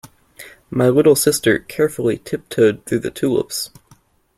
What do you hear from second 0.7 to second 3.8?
My little sister carefully tiptoed through the tulips.